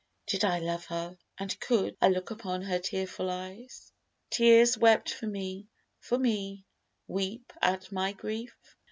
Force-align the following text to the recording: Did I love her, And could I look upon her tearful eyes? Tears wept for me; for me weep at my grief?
Did 0.25 0.43
I 0.43 0.57
love 0.57 0.85
her, 0.87 1.15
And 1.37 1.59
could 1.59 1.95
I 2.01 2.07
look 2.09 2.31
upon 2.31 2.63
her 2.63 2.79
tearful 2.79 3.29
eyes? 3.29 3.91
Tears 4.31 4.75
wept 4.75 5.11
for 5.13 5.27
me; 5.27 5.67
for 5.99 6.17
me 6.17 6.65
weep 7.05 7.53
at 7.61 7.91
my 7.91 8.11
grief? 8.11 8.75